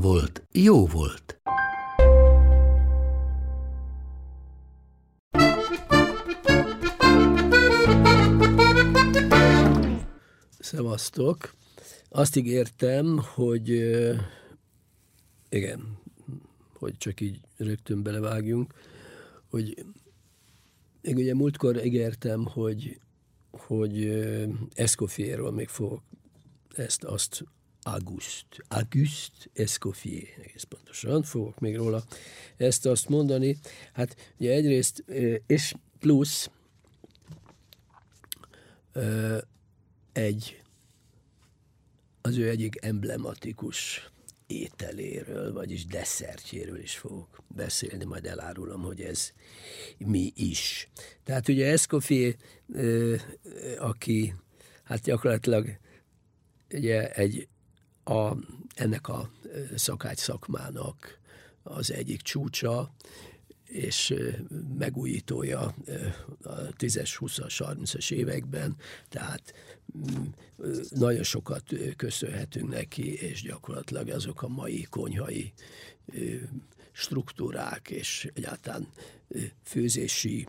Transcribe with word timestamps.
volt, 0.00 0.46
jó 0.52 0.86
volt. 0.86 1.40
Szevasztok! 10.58 11.54
Azt 12.08 12.36
ígértem, 12.36 13.20
hogy 13.34 13.68
igen, 15.48 15.98
hogy 16.72 16.96
csak 16.98 17.20
így 17.20 17.40
rögtön 17.56 18.02
belevágjunk, 18.02 18.72
hogy 19.50 19.84
még 21.02 21.16
ugye 21.16 21.34
múltkor 21.34 21.84
ígértem, 21.84 22.44
hogy, 22.44 23.00
hogy 23.50 24.08
Escoffierről 24.74 25.50
még 25.50 25.68
fogok 25.68 26.02
ezt, 26.74 27.04
azt 27.04 27.44
August, 27.86 28.46
August 28.68 29.50
Escoffier, 29.54 30.28
egész 30.42 30.62
pontosan, 30.62 31.22
fogok 31.22 31.58
még 31.58 31.76
róla 31.76 32.04
ezt 32.56 32.86
azt 32.86 33.08
mondani. 33.08 33.58
Hát 33.92 34.32
ugye 34.38 34.52
egyrészt, 34.52 35.04
és 35.46 35.74
plusz 35.98 36.50
egy 40.12 40.62
az 42.20 42.36
ő 42.36 42.48
egyik 42.48 42.84
emblematikus 42.84 44.10
ételéről, 44.46 45.52
vagyis 45.52 45.86
desszertjéről 45.86 46.80
is 46.80 46.96
fogok 46.96 47.42
beszélni, 47.48 48.04
majd 48.04 48.26
elárulom, 48.26 48.82
hogy 48.82 49.00
ez 49.00 49.32
mi 49.98 50.32
is. 50.34 50.88
Tehát 51.24 51.48
ugye 51.48 51.70
Escoffier, 51.70 52.36
aki 53.78 54.34
hát 54.84 55.00
gyakorlatilag 55.00 55.78
ugye 56.70 57.12
egy 57.12 57.48
a, 58.08 58.36
ennek 58.74 59.08
a 59.08 59.30
szakács 59.74 60.18
szakmának 60.18 61.18
az 61.62 61.92
egyik 61.92 62.20
csúcsa, 62.20 62.94
és 63.64 64.14
megújítója 64.78 65.60
a 66.42 66.54
10-es, 66.78 67.16
20-as, 67.18 67.54
30-as 67.58 68.10
években, 68.12 68.76
tehát 69.08 69.54
mm, 69.98 70.24
nagyon 70.88 71.22
sokat 71.22 71.72
köszönhetünk 71.96 72.68
neki, 72.68 73.14
és 73.14 73.42
gyakorlatilag 73.42 74.08
azok 74.08 74.42
a 74.42 74.48
mai 74.48 74.82
konyhai 74.90 75.52
struktúrák, 76.92 77.90
és 77.90 78.30
egyáltalán 78.34 78.88
főzési 79.62 80.46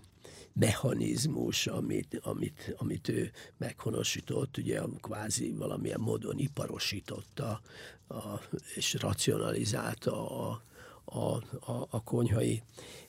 mechanizmus, 0.60 1.68
amit, 1.68 2.20
amit, 2.22 2.76
amit 2.78 3.08
ő 3.08 3.32
meghonosított, 3.58 4.58
ugye 4.58 4.82
kvázi 5.02 5.52
valamilyen 5.52 6.00
módon 6.00 6.38
iparosította 6.38 7.62
a, 8.08 8.42
és 8.76 8.94
racionalizálta 8.94 10.30
a, 10.30 10.62
a, 11.06 11.36
a, 11.72 11.88
a 11.90 12.04
konyhai 12.04 12.62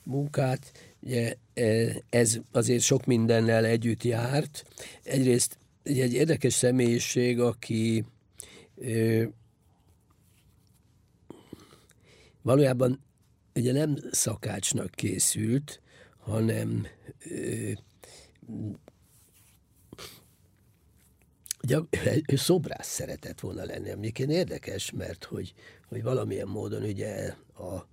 munkát. 0.03 0.71
Ugye 0.99 1.35
e, 1.53 1.95
ez 2.09 2.37
azért 2.51 2.83
sok 2.83 3.05
mindennel 3.05 3.65
együtt 3.65 4.03
járt. 4.03 4.63
Egyrészt 5.03 5.57
egy 5.83 6.13
érdekes 6.13 6.53
személyiség, 6.53 7.39
aki 7.39 8.05
ö, 8.75 9.23
valójában 12.41 12.99
ugye 13.55 13.71
nem 13.71 13.97
szakácsnak 14.11 14.91
készült, 14.91 15.81
hanem 16.29 16.87
ö, 17.29 17.71
ő 22.27 22.35
szobrász 22.35 22.87
szeretett 22.87 23.39
volna 23.39 23.65
lenni, 23.65 23.91
amikén 23.91 24.29
érdekes, 24.29 24.91
mert 24.91 25.23
hogy, 25.23 25.53
hogy 25.87 26.03
valamilyen 26.03 26.47
módon 26.47 26.83
ugye 26.83 27.33
a, 27.53 27.87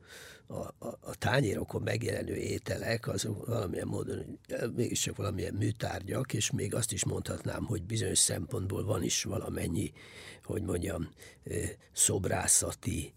a, 0.46 0.74
a, 0.78 0.86
a 1.00 1.14
tányérokon 1.18 1.82
megjelenő 1.82 2.34
ételek, 2.34 3.08
azok 3.08 3.46
valamilyen 3.46 3.86
módon 3.86 4.38
mégiscsak 4.74 5.16
valamilyen 5.16 5.54
műtárgyak, 5.54 6.32
és 6.32 6.50
még 6.50 6.74
azt 6.74 6.92
is 6.92 7.04
mondhatnám, 7.04 7.64
hogy 7.64 7.82
bizonyos 7.82 8.18
szempontból 8.18 8.84
van 8.84 9.02
is 9.02 9.22
valamennyi, 9.22 9.92
hogy 10.44 10.62
mondjam, 10.62 11.08
szobrászati, 11.92 13.12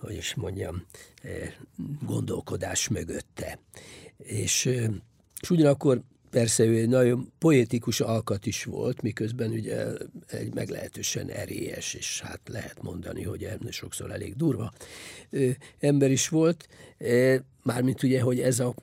hogy 0.00 0.14
is 0.16 0.34
mondjam, 0.34 0.86
gondolkodás 2.06 2.88
mögötte. 2.88 3.58
És, 4.16 4.64
és 5.40 5.50
ugyanakkor 5.50 6.02
persze 6.30 6.64
ő 6.64 6.76
egy 6.76 6.88
nagyon 6.88 7.32
poétikus 7.38 8.00
alkat 8.00 8.46
is 8.46 8.64
volt, 8.64 9.02
miközben 9.02 9.50
ugye 9.50 9.86
egy 10.26 10.54
meglehetősen 10.54 11.28
erélyes, 11.28 11.94
és 11.94 12.20
hát 12.20 12.40
lehet 12.46 12.82
mondani, 12.82 13.22
hogy 13.22 13.48
sokszor 13.70 14.10
elég 14.10 14.36
durva 14.36 14.72
ember 15.78 16.10
is 16.10 16.28
volt, 16.28 16.68
mármint 17.62 18.02
ugye, 18.02 18.20
hogy 18.20 18.40
ez 18.40 18.60
a 18.60 18.74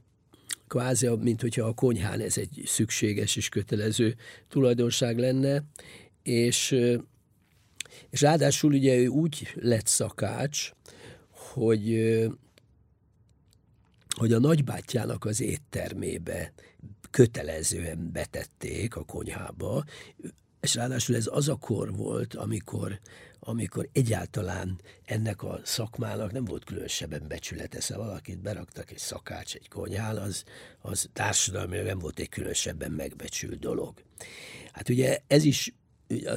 kvázi, 0.67 1.07
mint 1.07 1.41
hogyha 1.41 1.67
a 1.67 1.73
konyhán 1.73 2.19
ez 2.19 2.37
egy 2.37 2.61
szükséges 2.65 3.35
és 3.35 3.49
kötelező 3.49 4.15
tulajdonság 4.49 5.17
lenne, 5.17 5.63
és, 6.23 6.75
és 8.09 8.21
ráadásul 8.21 8.73
ugye 8.73 8.95
ő 8.95 9.07
úgy 9.07 9.51
lett 9.55 9.87
szakács, 9.87 10.71
hogy 11.29 12.13
hogy 14.15 14.33
a 14.33 14.39
nagybátyjának 14.39 15.25
az 15.25 15.41
éttermébe 15.41 16.53
kötelezően 17.09 18.11
betették 18.11 18.95
a 18.95 19.03
konyhába, 19.03 19.83
és 20.61 20.75
ráadásul 20.75 21.15
ez 21.15 21.29
az 21.31 21.49
a 21.49 21.55
kor 21.55 21.95
volt, 21.95 22.33
amikor, 22.33 22.99
amikor 23.39 23.89
egyáltalán 23.91 24.81
ennek 25.05 25.43
a 25.43 25.59
szakmának 25.63 26.31
nem 26.31 26.45
volt 26.45 26.63
különösebben 26.63 27.27
becsülete, 27.27 27.81
szóval 27.81 28.05
valakit 28.05 28.41
beraktak 28.41 28.91
egy 28.91 28.97
szakács 28.97 29.55
egy 29.55 29.67
konyhán, 29.67 30.17
az, 30.17 30.43
az 30.81 31.09
társadalmi 31.13 31.77
nem 31.77 31.99
volt 31.99 32.19
egy 32.19 32.29
különösebben 32.29 32.91
megbecsült 32.91 33.59
dolog. 33.59 33.93
Hát 34.71 34.89
ugye 34.89 35.19
ez 35.27 35.43
is 35.43 35.73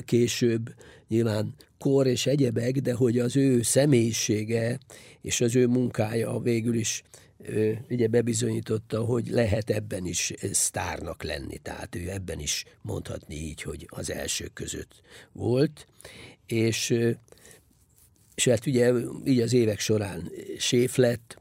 később 0.04 0.74
nyilván 1.08 1.54
kor 1.78 2.06
és 2.06 2.26
egyebek, 2.26 2.72
de 2.72 2.92
hogy 2.92 3.18
az 3.18 3.36
ő 3.36 3.62
személyisége 3.62 4.78
és 5.20 5.40
az 5.40 5.56
ő 5.56 5.66
munkája 5.66 6.38
végül 6.38 6.74
is 6.74 7.02
ugye 7.90 8.06
bebizonyította, 8.06 9.04
hogy 9.04 9.28
lehet 9.28 9.70
ebben 9.70 10.06
is 10.06 10.32
sztárnak 10.52 11.22
lenni, 11.22 11.58
tehát 11.58 11.94
ő 11.94 12.10
ebben 12.10 12.40
is 12.40 12.64
mondhatni 12.82 13.34
így, 13.34 13.62
hogy 13.62 13.86
az 13.90 14.10
elsők 14.10 14.52
között 14.52 15.02
volt, 15.32 15.86
és, 16.46 16.94
és 18.34 18.48
hát 18.48 18.66
ugye 18.66 18.92
így 19.24 19.40
az 19.40 19.52
évek 19.52 19.78
során 19.78 20.30
séf 20.58 20.96
lett, 20.96 21.40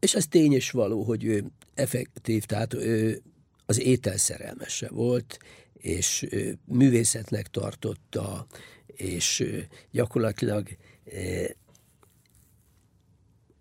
és 0.00 0.14
az 0.14 0.26
tény 0.26 0.52
és 0.52 0.70
való, 0.70 1.02
hogy 1.02 1.24
ő 1.24 1.44
effektív, 1.74 2.44
tehát 2.44 2.74
ő 2.74 3.22
az 3.68 3.80
ételszerelmese 3.80 4.88
volt, 4.88 5.38
és 5.72 6.26
művészetnek 6.64 7.46
tartotta, 7.46 8.46
és 8.86 9.44
gyakorlatilag 9.90 10.68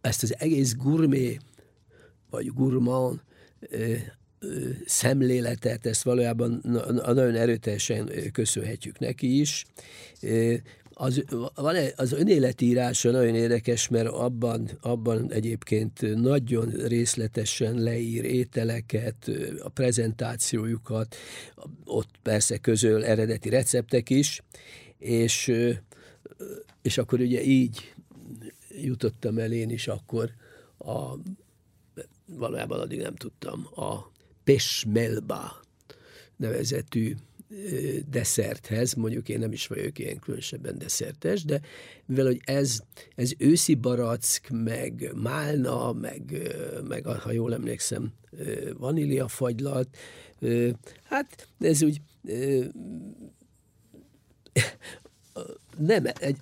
ezt 0.01 0.23
az 0.23 0.35
egész 0.39 0.75
gurmé 0.75 1.37
vagy 2.29 2.47
gurmán 2.53 3.21
szemléletet, 4.85 5.85
ezt 5.85 6.03
valójában 6.03 6.61
nagyon 7.03 7.35
erőteljesen 7.35 8.31
köszönhetjük 8.31 8.99
neki 8.99 9.39
is. 9.39 9.65
Az, 10.99 11.23
van 11.55 11.75
az 11.95 12.11
önéletírása 12.11 13.11
nagyon 13.11 13.35
érdekes, 13.35 13.87
mert 13.87 14.07
abban, 14.07 14.69
abban 14.81 15.31
egyébként 15.31 16.15
nagyon 16.15 16.69
részletesen 16.69 17.79
leír 17.79 18.23
ételeket, 18.25 19.31
a 19.63 19.69
prezentációjukat, 19.69 21.15
ott 21.85 22.09
persze 22.21 22.57
közöl 22.57 23.05
eredeti 23.05 23.49
receptek 23.49 24.09
is, 24.09 24.43
és, 24.97 25.51
és 26.81 26.97
akkor 26.97 27.19
ugye 27.19 27.43
így 27.43 27.93
jutottam 28.69 29.37
el 29.37 29.51
én 29.51 29.69
is 29.69 29.87
akkor 29.87 30.31
a 30.77 31.13
valójában 32.25 32.79
addig 32.79 33.01
nem 33.01 33.15
tudtam, 33.15 33.67
a 33.75 34.11
Pesmelba 34.43 35.59
nevezetű 36.35 37.15
desszerthez, 38.09 38.93
mondjuk 38.93 39.29
én 39.29 39.39
nem 39.39 39.51
is 39.51 39.67
vagyok 39.67 39.99
ilyen 39.99 40.19
különösebben 40.19 40.77
desszertes, 40.77 41.43
de 41.43 41.61
mivel 42.05 42.25
hogy 42.25 42.41
ez, 42.45 42.79
ez 43.15 43.31
őszi 43.37 43.75
barack, 43.75 44.49
meg 44.49 45.11
málna, 45.15 45.93
meg, 45.93 46.47
meg 46.87 47.05
ha 47.05 47.31
jól 47.31 47.53
emlékszem, 47.53 48.13
vaníliafagylalt, 48.77 49.97
hát 51.03 51.47
ez 51.59 51.83
úgy 51.83 52.01
nem, 55.77 56.05
egy, 56.19 56.37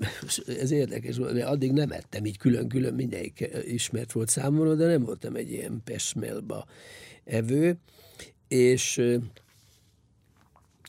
ez 0.60 0.72
érdekes 0.72 1.18
volt, 1.18 1.44
addig 1.44 1.72
nem 1.72 1.92
ettem 1.92 2.26
így 2.26 2.38
külön-külön, 2.38 2.94
mindegyik 2.94 3.50
ismert 3.66 4.12
volt 4.12 4.30
számomra, 4.30 4.76
de 4.76 4.86
nem 4.86 5.04
voltam 5.04 5.36
egy 5.36 5.52
ilyen 5.52 5.82
pesmelba 5.84 6.66
evő, 7.24 7.78
és 8.48 9.02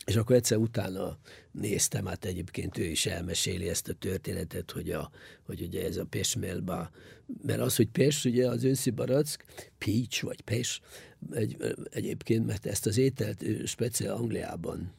és 0.07 0.15
akkor 0.15 0.35
egyszer 0.35 0.57
utána 0.57 1.17
néztem, 1.51 2.05
hát 2.05 2.25
egyébként 2.25 2.77
ő 2.77 2.83
is 2.83 3.05
elmeséli 3.05 3.69
ezt 3.69 3.87
a 3.87 3.93
történetet, 3.93 4.71
hogy, 4.71 4.91
a, 4.91 5.11
hogy 5.45 5.61
ugye 5.61 5.85
ez 5.85 5.97
a 5.97 6.05
pesmelba, 6.05 6.89
mert 7.45 7.59
az, 7.59 7.75
hogy 7.75 7.87
pes, 7.87 8.25
ugye 8.25 8.47
az 8.47 8.63
őszi 8.63 8.89
barack, 8.89 9.43
peach 9.77 10.23
vagy 10.23 10.41
pes, 10.41 10.81
egy, 11.31 11.57
egyébként, 11.89 12.45
mert 12.45 12.65
ezt 12.65 12.85
az 12.85 12.97
ételt 12.97 13.43
speciál 13.65 14.15
Angliában 14.15 14.93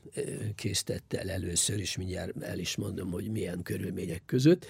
készítette 0.55 1.21
el 1.21 1.31
először, 1.31 1.79
és 1.79 1.97
mindjárt 1.97 2.43
el 2.43 2.59
is 2.59 2.77
mondom, 2.77 3.11
hogy 3.11 3.31
milyen 3.31 3.63
körülmények 3.63 4.23
között. 4.27 4.67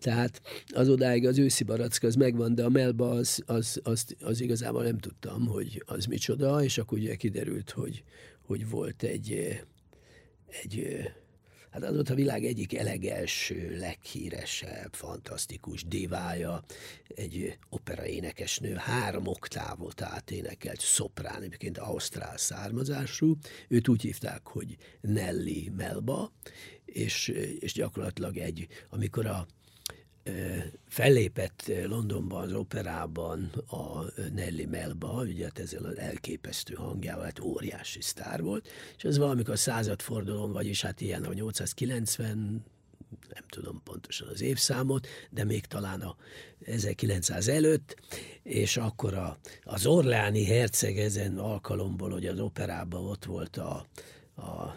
Tehát 0.00 0.42
az 0.68 0.88
odáig 0.88 1.26
az 1.26 1.38
őszi 1.38 1.64
barack 1.64 2.02
az 2.02 2.14
megvan, 2.14 2.54
de 2.54 2.64
a 2.64 2.68
melba 2.68 3.10
az, 3.10 3.42
az, 3.46 3.80
az, 3.82 4.06
az 4.20 4.40
igazából 4.40 4.82
nem 4.82 4.98
tudtam, 4.98 5.46
hogy 5.46 5.82
az 5.86 6.04
micsoda, 6.04 6.62
és 6.62 6.78
akkor 6.78 6.98
ugye 6.98 7.14
kiderült, 7.14 7.70
hogy, 7.70 8.04
hogy 8.48 8.68
volt 8.68 9.02
egy, 9.02 9.60
egy 10.62 10.98
hát 11.70 11.82
az 11.82 11.94
volt 11.94 12.10
a 12.10 12.14
világ 12.14 12.44
egyik 12.44 12.74
elegelső, 12.74 13.76
leghíresebb, 13.78 14.94
fantasztikus 14.94 15.84
divája, 15.84 16.64
egy 17.08 17.58
operaénekesnő, 17.68 18.74
három 18.74 19.26
oktávot 19.26 20.02
áténekelt, 20.02 20.80
szoprán, 20.80 21.42
egyébként 21.42 21.78
ausztrál 21.78 22.36
származású, 22.36 23.36
őt 23.68 23.88
úgy 23.88 24.02
hívták, 24.02 24.46
hogy 24.46 24.76
Nelly 25.00 25.70
Melba, 25.76 26.32
és, 26.84 27.28
és 27.58 27.72
gyakorlatilag 27.72 28.36
egy, 28.36 28.66
amikor 28.90 29.26
a 29.26 29.46
fellépett 30.88 31.72
Londonban 31.84 32.42
az 32.42 32.52
operában 32.52 33.50
a 33.66 34.02
Nelly 34.34 34.64
Melba, 34.64 35.22
ugye 35.22 35.44
hát 35.44 35.58
ezzel 35.58 35.84
az 35.84 35.98
elképesztő 35.98 36.74
hangjával, 36.74 37.24
hát 37.24 37.40
óriási 37.40 38.00
sztár 38.00 38.42
volt, 38.42 38.68
és 38.96 39.04
ez 39.04 39.18
valamikor 39.18 39.52
a 39.52 39.56
századfordulón, 39.56 40.52
vagyis 40.52 40.82
hát 40.82 41.00
ilyen 41.00 41.24
a 41.24 41.32
890 41.32 42.64
nem 43.34 43.44
tudom 43.48 43.80
pontosan 43.84 44.28
az 44.28 44.40
évszámot, 44.40 45.06
de 45.30 45.44
még 45.44 45.66
talán 45.66 46.00
a 46.00 46.16
1900 46.64 47.48
előtt, 47.48 47.96
és 48.42 48.76
akkor 48.76 49.14
a, 49.14 49.38
az 49.62 49.86
Orleáni 49.86 50.44
herceg 50.44 50.98
ezen 50.98 51.38
alkalomból, 51.38 52.10
hogy 52.10 52.26
az 52.26 52.40
operában 52.40 53.06
ott 53.06 53.24
volt 53.24 53.56
a, 53.56 53.86
a 54.38 54.76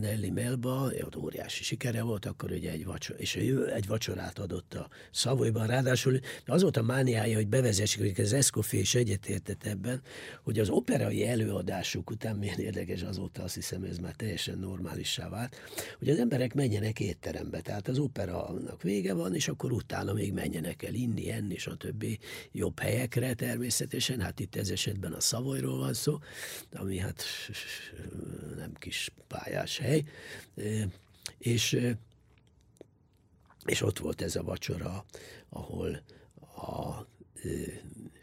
Nelly 0.00 0.28
Melba, 0.28 0.90
ott 1.04 1.16
óriási 1.16 1.62
sikere 1.62 2.02
volt, 2.02 2.26
akkor 2.26 2.50
ugye 2.50 2.70
egy 2.70 2.84
vacsor, 2.84 3.16
és 3.18 3.36
ő 3.36 3.72
egy 3.72 3.86
vacsorát 3.86 4.38
adott 4.38 4.74
a 4.74 4.88
Szavolyban, 5.10 5.66
ráadásul 5.66 6.18
az 6.46 6.62
volt 6.62 6.76
a 6.76 6.82
mániája, 6.82 7.36
hogy 7.36 7.48
bevezessék, 7.48 8.16
hogy 8.16 8.24
az 8.24 8.32
Escoffier 8.32 8.82
is 8.82 8.94
egyetértett 8.94 9.64
ebben, 9.64 10.02
hogy 10.42 10.58
az 10.58 10.68
operai 10.68 11.26
előadásuk 11.26 12.10
után, 12.10 12.36
milyen 12.36 12.58
érdekes 12.58 13.02
azóta, 13.02 13.42
azt 13.42 13.54
hiszem 13.54 13.82
ez 13.82 13.98
már 13.98 14.14
teljesen 14.14 14.58
normálissá 14.58 15.28
vált, 15.28 15.56
hogy 15.98 16.08
az 16.08 16.18
emberek 16.18 16.54
menjenek 16.54 17.00
étterembe, 17.00 17.60
tehát 17.60 17.88
az 17.88 17.98
operanak 17.98 18.82
vége 18.82 19.14
van, 19.14 19.34
és 19.34 19.48
akkor 19.48 19.72
utána 19.72 20.12
még 20.12 20.32
menjenek 20.32 20.82
el 20.82 20.94
inni, 20.94 21.30
enni, 21.30 21.56
többi 21.78 22.18
jobb 22.52 22.78
helyekre 22.78 23.34
természetesen, 23.34 24.20
hát 24.20 24.40
itt 24.40 24.56
ez 24.56 24.68
esetben 24.68 25.12
a 25.12 25.20
Szavolyról 25.20 25.78
van 25.78 25.94
szó, 25.94 26.18
ami 26.72 26.98
hát 26.98 27.22
nem 28.56 28.72
kis 28.86 29.10
pályás 29.26 29.78
hely, 29.78 30.04
és, 31.38 31.78
és 33.64 33.82
ott 33.82 33.98
volt 33.98 34.22
ez 34.22 34.36
a 34.36 34.42
vacsora, 34.42 35.04
ahol 35.48 36.02
a, 36.56 37.06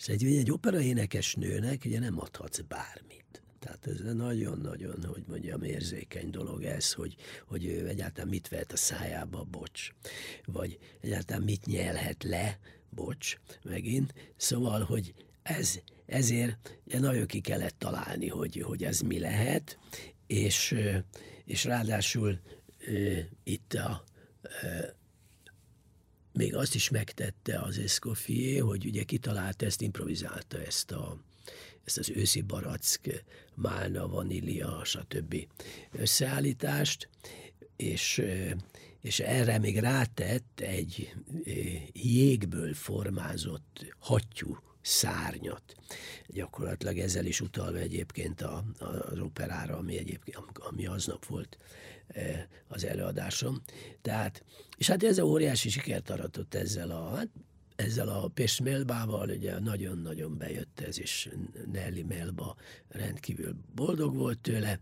egy, 0.06 0.26
egy 0.26 0.52
opera 0.52 0.82
énekes 0.82 1.36
nőnek 1.36 1.82
ugye 1.86 2.00
nem 2.00 2.20
adhatsz 2.20 2.60
bármit. 2.60 3.42
Tehát 3.60 3.88
ez 3.88 4.16
nagyon-nagyon, 4.16 5.06
hogy 5.06 5.24
mondjam, 5.28 5.64
érzékeny 5.64 6.30
dolog 6.30 6.64
ez, 6.64 6.94
hogy, 6.94 7.16
hogy 7.48 7.66
ő 7.66 7.88
egyáltalán 7.88 8.30
mit 8.30 8.48
vehet 8.48 8.72
a 8.72 8.78
szájába, 8.78 9.44
bocs, 9.44 9.90
vagy 10.46 10.80
egyáltalán 11.02 11.44
mit 11.44 11.66
nyelhet 11.66 12.24
le, 12.24 12.60
bocs, 12.90 13.36
megint. 13.64 14.14
Szóval, 14.36 14.84
hogy 14.84 15.14
ez, 15.42 15.80
ezért 16.06 16.80
nagyon 16.86 17.26
ki 17.26 17.40
kellett 17.40 17.76
találni, 17.78 18.28
hogy, 18.28 18.62
hogy 18.62 18.84
ez 18.84 19.00
mi 19.00 19.20
lehet, 19.20 19.78
és, 20.28 20.76
és 21.46 21.64
ráadásul 21.64 22.40
itt 23.44 23.74
a, 23.74 24.04
még 26.34 26.56
azt 26.56 26.76
is 26.76 26.90
megtette 26.90 27.60
az 27.60 27.78
Escoffier, 27.78 28.62
hogy 28.62 28.86
ugye 28.86 29.04
kitalálta 29.04 29.66
ezt, 29.66 29.82
improvizálta 29.82 30.62
ezt, 30.62 30.92
a, 30.92 31.18
ezt 31.84 31.98
az 31.98 32.10
őszi 32.10 32.42
barack, 32.42 33.24
málna, 33.56 34.08
vanília, 34.08 34.82
stb. 34.84 35.36
összeállítást, 35.92 37.10
és, 37.76 38.22
és 39.02 39.20
erre 39.20 39.58
még 39.58 39.80
rátett 39.80 40.60
egy 40.60 41.14
jégből 41.94 42.74
formázott 42.74 43.96
hattyú 44.00 44.58
szárnyat. 44.84 45.76
Gyakorlatilag 46.28 46.98
ezzel 46.98 47.26
is 47.26 47.42
utalva 47.42 47.78
egyébként 47.78 48.42
a, 48.42 48.64
a, 48.80 48.86
az 48.86 49.20
operára, 49.20 49.78
ami 49.78 49.98
egyébként 49.98 50.38
ami 50.54 50.86
aznap 50.86 51.26
volt 51.26 51.58
e, 52.08 52.48
az 52.68 52.86
előadásom. 52.86 53.62
Tehát, 54.02 54.44
és 54.78 54.88
hát 54.88 55.04
ez 55.04 55.18
a 55.18 55.24
óriási 55.24 55.70
sikert 55.70 56.10
aratott 56.10 56.54
ezzel 56.54 56.92
a, 56.92 57.16
hát 57.16 57.30
ezzel 57.76 58.10
a 58.10 58.28
Pest 58.28 58.62
Melbával, 58.62 59.30
ugye 59.30 59.60
nagyon-nagyon 59.60 60.38
bejött 60.38 60.80
ez, 60.80 61.00
és 61.00 61.30
Nelly 61.72 62.02
Melba 62.02 62.56
rendkívül 62.88 63.56
boldog 63.76 64.16
volt 64.16 64.40
tőle, 64.40 64.80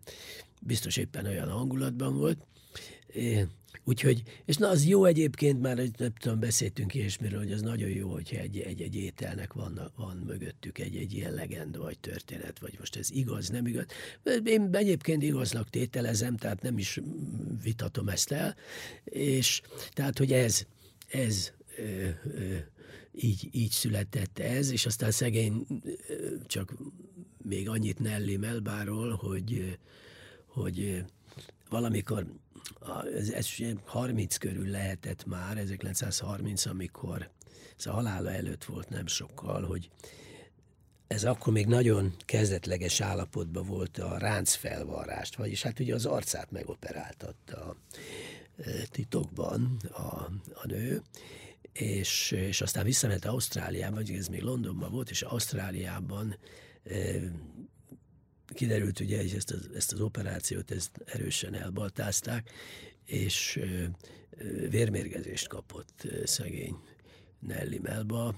biztos 0.62 0.98
éppen 0.98 1.26
olyan 1.26 1.50
hangulatban 1.50 2.18
volt, 2.18 2.38
Úgyhogy, 3.84 4.24
és 4.46 4.56
na 4.56 4.70
az 4.70 4.86
jó 4.86 5.06
egyébként, 5.06 5.62
már 5.62 5.76
nem 5.76 6.14
tudom, 6.20 6.40
beszéltünk 6.40 6.94
ilyesmiről, 6.94 7.40
hogy 7.40 7.52
az 7.52 7.62
nagyon 7.62 7.90
jó, 7.90 8.12
hogyha 8.12 8.38
egy, 8.38 8.60
egy, 8.60 8.82
egy 8.82 8.96
ételnek 8.96 9.54
van, 9.54 9.92
van 9.96 10.18
mögöttük 10.18 10.78
egy, 10.78 10.96
egy 10.96 11.14
ilyen 11.14 11.34
legenda 11.34 11.80
vagy 11.80 12.00
történet, 12.00 12.60
vagy 12.60 12.76
most 12.80 12.96
ez 12.96 13.12
igaz, 13.12 13.50
nem 13.50 13.66
igaz. 13.66 13.86
Én 14.44 14.70
egyébként 14.72 15.24
igaznak 15.24 15.70
tételezem, 15.70 16.38
tehát 16.38 16.62
nem 16.62 16.78
is 16.78 17.00
vitatom 17.64 18.08
ezt 18.10 18.32
el, 18.32 18.56
és 19.04 19.62
tehát, 19.92 20.18
hogy 20.18 20.32
ez, 20.32 20.66
ez 21.08 21.52
ö, 21.78 22.08
ö, 22.24 22.56
így, 23.12 23.50
így 23.52 23.72
született 23.72 24.40
ez, 24.40 24.72
és 24.72 24.86
aztán 24.86 25.12
szegény 25.12 25.66
csak 26.48 26.74
még 27.44 27.70
annyit 27.70 28.00
Nelly 28.00 28.36
Melbáról, 28.36 29.12
hogy, 29.12 29.78
hogy 30.54 31.06
valamikor 31.70 32.26
ez, 33.16 33.30
ez 33.30 33.48
30 33.86 34.38
körül 34.38 34.68
lehetett 34.68 35.26
már, 35.26 35.58
1930, 35.58 36.66
amikor 36.66 37.30
ez 37.78 37.86
a 37.86 37.92
halála 37.92 38.32
előtt 38.32 38.64
volt 38.64 38.90
nem 38.90 39.08
sokkal, 39.08 39.66
hogy 39.66 39.90
ez 41.08 41.24
akkor 41.24 41.54
még 41.54 41.68
nagyon 41.68 42.16
kezdetleges 42.26 43.02
állapotban 43.02 43.66
volt 43.66 43.98
a 43.98 44.18
ráncfelvarrást, 44.18 45.36
vagyis 45.36 45.62
hát 45.62 45.80
ugye 45.80 45.94
az 45.94 46.06
arcát 46.06 46.52
megoperáltatta 46.52 47.76
titokban 48.90 49.78
a, 49.92 50.16
a 50.54 50.68
nő, 50.68 51.02
és, 51.74 52.32
és 52.32 52.62
aztán 52.62 52.84
visszament 52.84 53.26
Ausztráliába, 53.26 53.96
vagy 53.96 54.12
ez 54.12 54.28
még 54.28 54.42
Londonban 54.42 54.92
volt, 54.92 55.10
és 55.10 55.22
Ausztráliában 55.22 56.36
kiderült 58.54 59.00
ugye, 59.00 59.18
hogy 59.18 59.34
ezt 59.36 59.52
az, 59.52 59.70
ezt 59.76 59.94
az 59.94 60.02
operációt 60.02 60.72
ezt 60.72 61.02
erősen 61.06 61.54
elbaltázták, 61.54 62.52
és 63.06 63.60
vérmérgezést 64.70 65.48
kapott 65.48 66.08
szegény 66.24 66.76
Nelly 67.40 67.78
Melba, 67.78 68.36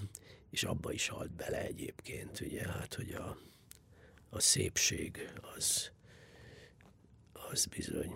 és 0.50 0.64
abba 0.64 0.92
is 0.92 1.08
halt 1.08 1.32
bele 1.32 1.62
egyébként, 1.62 2.40
ugye, 2.40 2.68
hát, 2.68 2.94
hogy 2.94 3.12
a, 3.12 3.38
a 4.30 4.40
szépség 4.40 5.30
az, 5.56 5.92
az 7.52 7.66
bizony, 7.66 8.16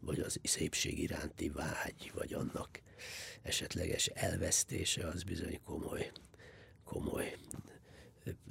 vagy 0.00 0.20
az 0.20 0.40
szépség 0.42 0.98
iránti 0.98 1.48
vágy, 1.48 2.10
vagy 2.14 2.32
annak 2.32 2.82
esetleges 3.42 4.06
elvesztése, 4.06 5.06
az 5.06 5.22
bizony 5.22 5.60
komoly, 5.64 6.12
komoly 6.84 7.36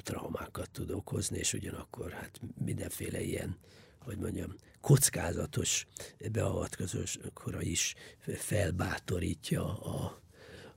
traumákat 0.04 0.70
tud 0.72 0.92
okozni, 0.92 1.38
és 1.38 1.54
ugyanakkor 1.54 2.12
hát 2.12 2.40
mindenféle 2.66 3.22
ilyen, 3.22 3.58
hogy 4.00 4.18
mondjam, 4.18 4.56
kockázatos 4.82 5.86
beavatkozókra 6.32 7.62
is 7.62 7.94
felbátorítja 8.26 9.80
a, 9.80 10.22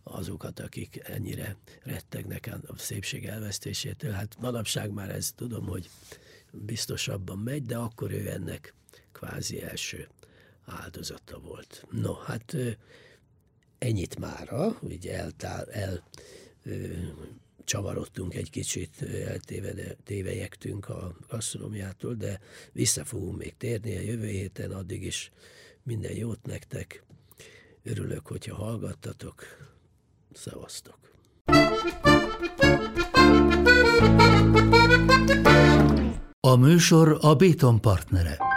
azokat, 0.03 0.61
akik 0.61 1.01
ennyire 1.05 1.57
rettegnek 1.83 2.57
a 2.67 2.79
szépség 2.79 3.27
elvesztésétől. 3.27 4.11
Hát 4.11 4.37
manapság 4.41 4.91
már 4.91 5.11
ez 5.11 5.33
tudom, 5.33 5.67
hogy 5.67 5.91
biztosabban 6.53 7.39
megy, 7.39 7.63
de 7.63 7.77
akkor 7.77 8.13
ő 8.13 8.31
ennek 8.31 8.75
kvázi 9.13 9.63
első 9.63 10.09
áldozata 10.65 11.39
volt. 11.39 11.87
No, 11.91 12.15
hát 12.15 12.57
ennyit 13.79 14.19
mára, 14.19 14.79
ugye 14.81 15.19
eltál, 15.19 15.65
el 15.71 16.03
csavarodtunk 17.71 18.35
egy 18.35 18.51
kicsit, 18.51 19.03
eltévejektünk 19.03 20.89
a 20.89 21.17
gasztronómiától, 21.29 22.15
de 22.15 22.41
vissza 22.73 23.05
fogunk 23.05 23.39
még 23.39 23.57
térni 23.57 23.97
a 23.97 24.01
jövő 24.01 24.27
héten, 24.27 24.71
addig 24.71 25.03
is 25.03 25.31
minden 25.83 26.13
jót 26.13 26.47
nektek. 26.47 27.05
Örülök, 27.83 28.27
hogyha 28.27 28.55
hallgattatok. 28.55 29.45
Szevasztok! 30.33 30.99
A 36.41 36.57
műsor 36.57 37.19
a 37.21 37.35
Béton 37.35 37.81
partnere. 37.81 38.50